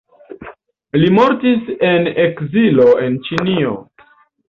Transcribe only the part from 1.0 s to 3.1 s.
Li mortis en ekzilo